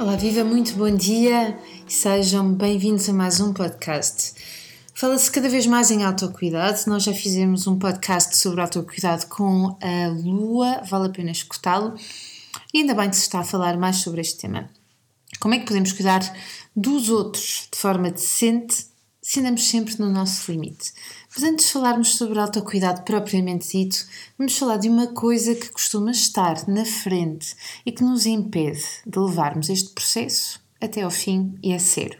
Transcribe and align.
Olá, 0.00 0.14
viva, 0.14 0.44
muito 0.44 0.74
bom 0.74 0.94
dia 0.94 1.58
e 1.84 1.92
sejam 1.92 2.54
bem-vindos 2.54 3.08
a 3.08 3.12
mais 3.12 3.40
um 3.40 3.52
podcast. 3.52 4.32
Fala-se 4.94 5.28
cada 5.28 5.48
vez 5.48 5.66
mais 5.66 5.90
em 5.90 6.04
autocuidado. 6.04 6.78
Nós 6.86 7.02
já 7.02 7.12
fizemos 7.12 7.66
um 7.66 7.76
podcast 7.76 8.38
sobre 8.38 8.60
autocuidado 8.60 9.26
com 9.26 9.76
a 9.82 10.06
Lua, 10.06 10.82
vale 10.88 11.08
a 11.08 11.10
pena 11.10 11.32
escutá-lo. 11.32 11.96
E 12.72 12.78
ainda 12.78 12.94
bem 12.94 13.10
que 13.10 13.16
se 13.16 13.22
está 13.22 13.40
a 13.40 13.44
falar 13.44 13.76
mais 13.76 13.96
sobre 13.96 14.20
este 14.20 14.38
tema. 14.38 14.70
Como 15.40 15.54
é 15.54 15.58
que 15.58 15.66
podemos 15.66 15.90
cuidar 15.90 16.20
dos 16.76 17.08
outros 17.08 17.68
de 17.72 17.76
forma 17.76 18.12
decente 18.12 18.86
se 19.20 19.40
andamos 19.40 19.68
sempre 19.68 19.98
no 19.98 20.08
nosso 20.08 20.52
limite? 20.52 20.92
Mas 21.40 21.48
antes 21.48 21.66
de 21.66 21.72
falarmos 21.72 22.16
sobre 22.16 22.40
autocuidado 22.40 23.02
propriamente 23.02 23.68
dito, 23.70 24.04
vamos 24.36 24.58
falar 24.58 24.76
de 24.76 24.88
uma 24.88 25.06
coisa 25.06 25.54
que 25.54 25.70
costuma 25.70 26.10
estar 26.10 26.66
na 26.66 26.84
frente 26.84 27.54
e 27.86 27.92
que 27.92 28.02
nos 28.02 28.26
impede 28.26 28.82
de 29.06 29.20
levarmos 29.20 29.70
este 29.70 29.90
processo 29.90 30.60
até 30.80 31.02
ao 31.02 31.12
fim 31.12 31.56
e 31.62 31.72
a 31.72 31.78
sério. 31.78 32.18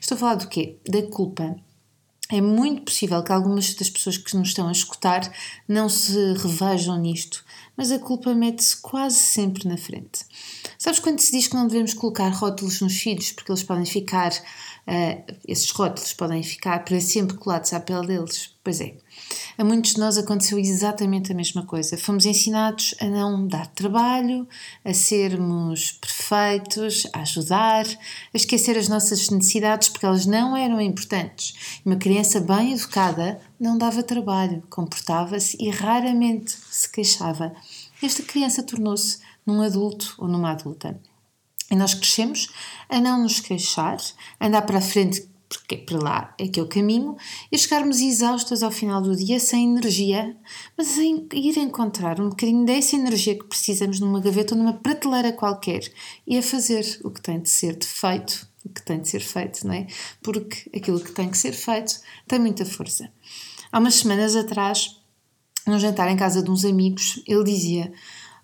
Estou 0.00 0.16
a 0.16 0.18
falar 0.18 0.34
do 0.34 0.48
quê? 0.48 0.76
Da 0.88 1.02
culpa. 1.02 1.54
É 2.30 2.42
muito 2.42 2.82
possível 2.82 3.22
que 3.22 3.32
algumas 3.32 3.72
das 3.74 3.88
pessoas 3.88 4.18
que 4.18 4.36
nos 4.36 4.48
estão 4.48 4.68
a 4.68 4.72
escutar 4.72 5.32
não 5.66 5.88
se 5.88 6.34
revejam 6.34 6.98
nisto, 6.98 7.42
mas 7.74 7.90
a 7.90 7.98
culpa 7.98 8.34
mete-se 8.34 8.76
quase 8.76 9.18
sempre 9.18 9.66
na 9.66 9.78
frente. 9.78 10.26
Sabes 10.76 11.00
quando 11.00 11.20
se 11.20 11.32
diz 11.32 11.46
que 11.46 11.54
não 11.54 11.66
devemos 11.66 11.94
colocar 11.94 12.28
rótulos 12.28 12.82
nos 12.82 12.98
filhos 12.98 13.32
porque 13.32 13.50
eles 13.50 13.62
podem 13.62 13.86
ficar, 13.86 14.30
uh, 14.32 15.34
esses 15.46 15.70
rótulos 15.70 16.12
podem 16.12 16.42
ficar 16.42 16.84
para 16.84 17.00
sempre 17.00 17.38
colados 17.38 17.72
à 17.72 17.80
pele 17.80 18.08
deles? 18.08 18.50
Pois 18.62 18.80
é. 18.82 18.94
A 19.56 19.64
muitos 19.64 19.94
de 19.94 20.00
nós 20.00 20.18
aconteceu 20.18 20.58
exatamente 20.58 21.32
a 21.32 21.34
mesma 21.34 21.64
coisa. 21.64 21.96
Fomos 21.96 22.26
ensinados 22.26 22.94
a 23.00 23.06
não 23.06 23.46
dar 23.46 23.66
trabalho, 23.68 24.46
a 24.84 24.92
sermos 24.92 25.92
perfeitos, 25.92 27.06
a 27.12 27.22
ajudar, 27.22 27.86
a 27.86 28.36
esquecer 28.36 28.76
as 28.76 28.88
nossas 28.88 29.30
necessidades 29.30 29.88
porque 29.88 30.06
elas 30.06 30.26
não 30.26 30.56
eram 30.56 30.80
importantes. 30.80 31.80
Uma 31.84 31.96
criança 31.96 32.17
bem 32.40 32.72
educada 32.72 33.40
não 33.60 33.78
dava 33.78 34.02
trabalho, 34.02 34.62
comportava-se 34.68 35.56
e 35.60 35.70
raramente 35.70 36.56
se 36.70 36.90
queixava. 36.90 37.54
Esta 38.02 38.22
criança 38.22 38.62
tornou-se 38.62 39.20
num 39.46 39.62
adulto 39.62 40.14
ou 40.18 40.26
numa 40.26 40.50
adulta. 40.50 41.00
E 41.70 41.76
nós 41.76 41.94
crescemos 41.94 42.48
a 42.88 43.00
não 43.00 43.22
nos 43.22 43.40
queixar, 43.40 43.98
andar 44.40 44.62
para 44.62 44.78
a 44.78 44.82
frente 44.82 45.28
porque 45.48 45.76
para 45.78 45.98
lá 45.98 46.34
é 46.38 46.46
que 46.46 46.60
é 46.60 46.62
o 46.62 46.68
caminho, 46.68 47.16
e 47.50 47.56
chegarmos 47.56 48.00
exaustas 48.00 48.62
ao 48.62 48.70
final 48.70 49.00
do 49.00 49.16
dia 49.16 49.40
sem 49.40 49.70
energia, 49.70 50.36
mas 50.76 50.98
a 50.98 51.02
ir 51.02 51.58
encontrar 51.58 52.20
um 52.20 52.28
bocadinho 52.28 52.66
dessa 52.66 52.96
energia 52.96 53.34
que 53.34 53.44
precisamos 53.44 53.98
numa 53.98 54.20
gaveta 54.20 54.54
ou 54.54 54.60
numa 54.60 54.74
prateleira 54.74 55.32
qualquer 55.32 55.90
e 56.26 56.36
a 56.36 56.42
fazer 56.42 57.00
o 57.02 57.10
que 57.10 57.22
tem 57.22 57.40
de 57.40 57.48
ser 57.48 57.78
feito, 57.82 58.47
o 58.64 58.68
que 58.68 58.82
tem 58.82 59.00
de 59.00 59.08
ser 59.08 59.20
feito, 59.20 59.66
não 59.66 59.74
é? 59.74 59.86
Porque 60.22 60.70
aquilo 60.76 61.00
que 61.00 61.12
tem 61.12 61.30
que 61.30 61.38
ser 61.38 61.52
feito 61.52 62.00
tem 62.26 62.38
muita 62.38 62.64
força. 62.64 63.10
Há 63.70 63.78
umas 63.78 63.96
semanas 63.96 64.34
atrás, 64.34 65.00
num 65.66 65.78
jantar 65.78 66.10
em 66.10 66.16
casa 66.16 66.42
de 66.42 66.50
uns 66.50 66.64
amigos, 66.64 67.22
ele 67.26 67.44
dizia: 67.44 67.92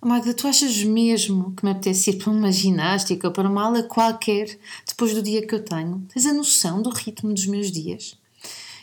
Oh, 0.01 0.07
Magda, 0.07 0.35
tu 0.35 0.47
achas 0.47 0.85
mesmo 0.85 1.53
que 1.53 1.65
me 1.65 1.71
apetece 1.71 2.11
ir 2.11 2.19
para 2.19 2.31
uma 2.31 2.53
ginástica 2.53 3.29
ou 3.29 3.33
para 3.33 3.49
uma 3.49 3.65
aula 3.65 3.83
qualquer 3.83 4.59
depois 4.87 5.15
do 5.15 5.23
dia 5.23 5.47
que 5.47 5.55
eu 5.55 5.65
tenho? 5.65 6.07
Tens 6.13 6.27
a 6.27 6.33
noção 6.35 6.83
do 6.83 6.91
ritmo 6.91 7.33
dos 7.33 7.47
meus 7.47 7.73
dias? 7.73 8.15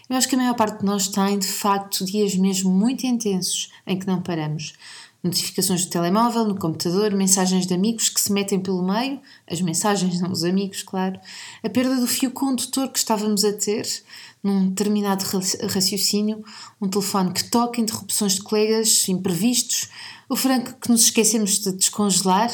Eu 0.09 0.17
acho 0.17 0.27
que 0.27 0.35
a 0.35 0.37
maior 0.37 0.55
parte 0.55 0.79
de 0.79 0.85
nós 0.85 1.07
tem, 1.07 1.37
de 1.37 1.47
facto, 1.47 2.03
dias 2.03 2.35
mesmo 2.35 2.69
muito 2.69 3.05
intensos 3.05 3.71
em 3.87 3.97
que 3.97 4.07
não 4.07 4.21
paramos. 4.21 4.73
Notificações 5.23 5.85
do 5.85 5.91
telemóvel, 5.91 6.45
no 6.45 6.57
computador, 6.57 7.13
mensagens 7.13 7.67
de 7.67 7.73
amigos 7.73 8.09
que 8.09 8.19
se 8.19 8.31
metem 8.31 8.59
pelo 8.59 8.81
meio, 8.81 9.19
as 9.47 9.61
mensagens, 9.61 10.19
não 10.21 10.31
os 10.31 10.43
amigos, 10.43 10.81
claro, 10.81 11.19
a 11.63 11.69
perda 11.69 11.95
do 11.95 12.07
fio 12.07 12.31
condutor 12.31 12.89
que 12.89 12.97
estávamos 12.97 13.43
a 13.43 13.53
ter 13.53 13.85
num 14.43 14.69
determinado 14.69 15.23
raciocínio, 15.69 16.43
um 16.81 16.87
telefone 16.87 17.31
que 17.31 17.43
toca, 17.49 17.79
interrupções 17.79 18.33
de 18.33 18.41
colegas, 18.41 19.07
imprevistos, 19.07 19.89
o 20.27 20.35
frango 20.35 20.73
que 20.81 20.89
nos 20.89 21.03
esquecemos 21.03 21.59
de 21.59 21.71
descongelar 21.73 22.49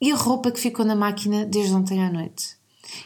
e 0.00 0.12
a 0.12 0.16
roupa 0.16 0.52
que 0.52 0.60
ficou 0.60 0.84
na 0.84 0.94
máquina 0.94 1.44
desde 1.44 1.74
ontem 1.74 2.02
à 2.04 2.10
noite. 2.10 2.56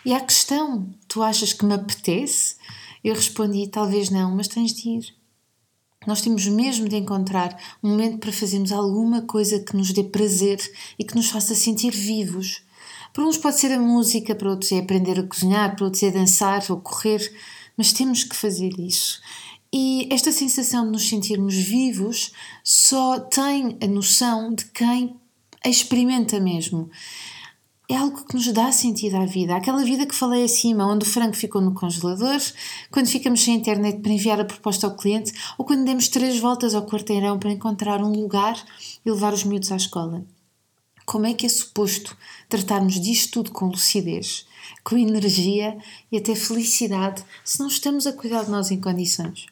E 0.05 0.13
a 0.13 0.21
questão: 0.21 0.89
tu 1.09 1.23
achas 1.23 1.53
que 1.53 1.65
me 1.65 1.75
apetece? 1.75 2.57
Eu 3.03 3.15
respondi: 3.15 3.67
talvez 3.69 4.11
não, 4.11 4.35
mas 4.35 4.49
tens 4.49 4.75
de 4.75 4.89
ir. 4.89 5.20
Nós 6.07 6.23
temos 6.23 6.47
mesmo 6.47 6.89
de 6.89 6.97
encontrar 6.97 7.55
um 7.83 7.91
momento 7.91 8.17
para 8.19 8.33
fazermos 8.33 8.73
alguma 8.73 9.21
coisa 9.21 9.61
que 9.61 9.77
nos 9.77 9.93
dê 9.93 10.03
prazer 10.03 10.59
e 10.99 11.05
que 11.05 11.15
nos 11.15 11.29
faça 11.29 11.55
sentir 11.55 11.91
vivos. 11.91 12.63
Para 13.13 13.25
uns 13.25 13.37
pode 13.37 13.61
ser 13.61 13.71
a 13.73 13.79
música, 13.79 14.35
para 14.35 14.49
outros 14.49 14.73
é 14.73 14.79
aprender 14.79 15.21
a 15.21 15.23
cozinhar, 15.23 15.77
para 15.77 15.85
outros 15.85 16.03
é 16.03 16.11
dançar 16.11 16.65
ou 16.71 16.81
correr, 16.81 17.31
mas 17.77 17.93
temos 17.93 18.25
que 18.25 18.35
fazer 18.35 18.73
isso. 18.81 19.21
E 19.71 20.09
esta 20.11 20.33
sensação 20.33 20.87
de 20.87 20.93
nos 20.93 21.07
sentirmos 21.07 21.55
vivos 21.55 22.33
só 22.65 23.21
tem 23.21 23.77
a 23.83 23.87
noção 23.87 24.55
de 24.55 24.65
quem 24.67 25.17
a 25.63 25.69
experimenta 25.69 26.41
mesmo. 26.41 26.91
É 27.91 27.97
algo 27.97 28.25
que 28.25 28.37
nos 28.37 28.47
dá 28.53 28.71
sentido 28.71 29.17
à 29.17 29.27
vida. 29.27 29.57
Aquela 29.57 29.83
vida 29.83 30.07
que 30.07 30.15
falei 30.15 30.45
acima, 30.45 30.87
onde 30.87 31.05
o 31.05 31.11
frango 31.11 31.35
ficou 31.35 31.61
no 31.61 31.75
congelador, 31.75 32.41
quando 32.89 33.09
ficamos 33.09 33.43
sem 33.43 33.57
internet 33.57 33.99
para 33.99 34.13
enviar 34.13 34.39
a 34.39 34.45
proposta 34.45 34.87
ao 34.87 34.95
cliente, 34.95 35.33
ou 35.59 35.65
quando 35.65 35.85
demos 35.85 36.07
três 36.07 36.39
voltas 36.39 36.73
ao 36.73 36.87
quarteirão 36.87 37.37
para 37.37 37.51
encontrar 37.51 38.01
um 38.01 38.13
lugar 38.13 38.55
e 39.05 39.11
levar 39.11 39.35
os 39.35 39.43
miúdos 39.43 39.73
à 39.73 39.77
escola. 39.77 40.25
Como 41.05 41.27
é 41.27 41.35
que 41.35 41.45
é 41.45 41.49
suposto 41.49 42.17
tratarmos 42.49 43.01
disto 43.01 43.33
tudo 43.33 43.51
com 43.51 43.67
lucidez, 43.67 44.47
com 44.85 44.97
energia 44.97 45.77
e 46.13 46.17
até 46.17 46.37
felicidade 46.37 47.25
se 47.45 47.59
não 47.59 47.67
estamos 47.67 48.07
a 48.07 48.13
cuidar 48.13 48.45
de 48.45 48.53
nós 48.53 48.71
em 48.71 48.81
condições? 48.81 49.47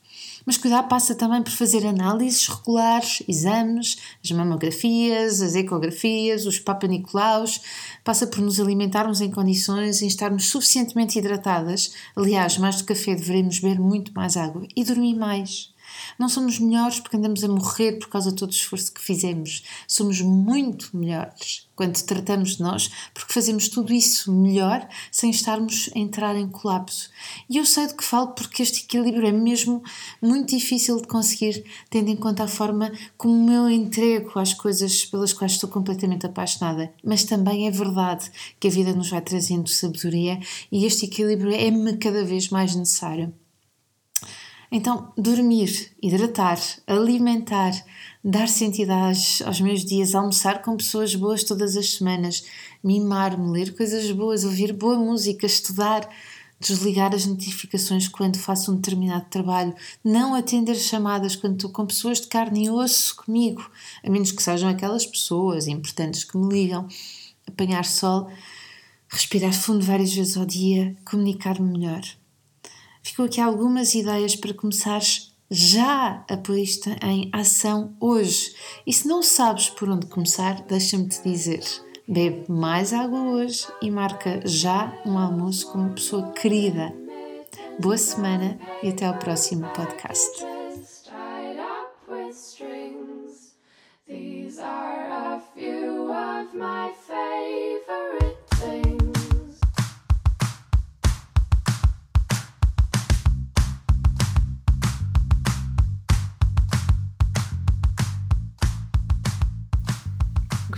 Mas 0.49 0.57
cuidar 0.57 0.85
passa 0.85 1.15
também 1.15 1.43
por 1.43 1.53
fazer 1.53 1.87
análises 1.87 2.49
regulares, 2.49 3.23
exames, 3.29 3.99
as 4.25 4.31
mamografias, 4.31 5.43
as 5.43 5.55
ecografias, 5.55 6.47
os 6.47 6.59
papanicolaus, 6.59 7.61
passa 8.03 8.27
por 8.27 8.41
nos 8.41 8.59
alimentarmos 8.59 9.21
em 9.21 9.31
condições, 9.31 10.01
em 10.01 10.07
estarmos 10.07 10.47
suficientemente 10.47 11.19
hidratadas. 11.19 11.93
Aliás, 12.17 12.57
mais 12.57 12.77
do 12.77 12.85
café 12.85 13.15
devemos 13.15 13.59
beber 13.59 13.79
muito 13.79 14.11
mais 14.15 14.39
água 14.39 14.67
e 14.75 14.83
dormir 14.85 15.17
mais. 15.17 15.71
Não 16.19 16.29
somos 16.29 16.59
melhores 16.59 17.01
porque 17.01 17.17
andamos 17.17 17.43
a 17.45 17.49
morrer 17.49 17.99
por 17.99 18.09
causa 18.09 18.31
de 18.31 18.37
todo 18.37 18.51
o 18.51 18.55
esforço 18.55 18.93
que 18.93 19.01
fizemos. 19.01 19.63
Somos 19.87 20.21
muito 20.21 20.97
melhores 20.97 21.69
quando 21.75 22.03
tratamos 22.03 22.57
de 22.57 22.63
nós 22.63 22.91
porque 23.15 23.33
fazemos 23.33 23.69
tudo 23.69 23.93
isso 23.93 24.33
melhor 24.33 24.89
sem 25.13 25.31
estarmos 25.31 25.89
a 25.95 25.99
entrar 25.99 26.37
em 26.37 26.49
colapso. 26.49 27.11
E 27.49 27.57
eu 27.57 27.65
sei 27.65 27.87
do 27.87 27.95
que 27.95 28.05
falo 28.05 28.29
porque 28.29 28.63
este 28.63 28.85
equilíbrio 28.85 29.27
é 29.29 29.33
mesmo 29.33 29.83
muito 30.21 30.57
difícil 30.57 31.01
de 31.01 31.07
conseguir, 31.07 31.65
tendo 31.89 32.11
em 32.11 32.17
conta 32.17 32.45
a 32.45 32.49
forma 32.49 32.91
como 33.17 33.51
eu 33.51 33.71
entrego 33.71 34.39
às 34.39 34.53
coisas 34.53 35.05
pelas 35.05 35.33
quais 35.33 35.53
estou 35.53 35.71
completamente 35.71 36.27
apaixonada. 36.27 36.93
Mas 37.05 37.25
também 37.25 37.69
é 37.69 37.71
verdade 37.71 38.31
que 38.59 38.69
a 38.69 38.71
vida 38.71 38.93
nos 38.93 39.11
vai 39.11 39.21
trazendo 39.21 39.69
sabedoria 39.69 40.41
e 40.73 40.85
este 40.85 41.07
equilíbrio 41.07 41.53
é-me 41.53 41.97
cada 41.97 42.25
vez 42.25 42.49
mais 42.49 42.75
necessário. 42.75 43.33
Então, 44.71 45.13
dormir, 45.17 45.93
hidratar, 46.03 46.59
alimentar, 46.87 47.73
dar 48.23 48.49
sentido 48.49 48.91
aos, 48.91 49.41
aos 49.41 49.61
meus 49.63 49.83
dias, 49.83 50.15
almoçar 50.15 50.61
com 50.61 50.77
pessoas 50.77 51.15
boas 51.15 51.43
todas 51.43 51.75
as 51.75 51.95
semanas, 51.95 52.45
mimar-me, 52.85 53.51
ler 53.51 53.75
coisas 53.75 54.11
boas, 54.13 54.45
ouvir 54.45 54.75
boa 54.75 54.99
música, 54.99 55.47
estudar, 55.47 56.07
desligar 56.61 57.15
as 57.15 57.25
notificações 57.25 58.09
quando 58.09 58.39
faço 58.39 58.71
um 58.71 58.77
determinado 58.77 59.25
trabalho, 59.31 59.75
não 60.05 60.35
atender 60.35 60.75
chamadas 60.75 61.35
quando 61.35 61.55
estou 61.55 61.71
com 61.71 61.87
pessoas 61.87 62.21
de 62.21 62.27
carne 62.27 62.67
e 62.67 62.71
osso 62.71 63.17
comigo, 63.17 63.71
a 64.05 64.11
menos 64.11 64.33
que 64.33 64.43
sejam 64.43 64.69
aquelas 64.69 65.07
pessoas 65.07 65.67
importantes 65.67 66.25
que 66.25 66.37
me 66.37 66.53
ligam 66.53 66.87
apanhar 67.47 67.85
sol, 67.87 68.31
respirar 69.09 69.55
fundo 69.55 69.83
várias 69.85 70.13
vezes 70.13 70.37
ao 70.37 70.45
dia, 70.45 70.95
comunicar-me 71.05 71.79
melhor. 71.79 72.03
Ficou 73.09 73.25
aqui 73.25 73.41
algumas 73.41 73.95
ideias 73.95 74.37
para 74.37 74.53
começares 74.53 75.33
já 75.51 76.27
a 76.29 76.37
pôr 76.37 76.59
isto 76.59 76.91
em 77.03 77.31
ação 77.33 77.97
hoje. 77.99 78.55
E 78.87 78.93
se 78.93 79.09
não 79.09 79.23
sabes 79.23 79.71
por 79.71 79.89
onde 79.89 80.07
começar, 80.07 80.61
deixa-me 80.69 81.09
te 81.09 81.23
dizer. 81.23 81.65
Bebe 82.07 82.45
mais 82.51 82.93
água 82.93 83.19
hoje 83.19 83.67
e 83.81 83.91
marca 83.91 84.43
já 84.45 84.93
um 85.07 85.17
almoço 85.17 85.73
com 85.73 85.79
uma 85.79 85.95
pessoa 85.95 86.33
querida. 86.33 86.95
Boa 87.81 87.97
semana 87.97 88.59
e 88.83 88.91
até 88.91 89.07
ao 89.07 89.17
próximo 89.17 89.67
podcast. 89.71 90.58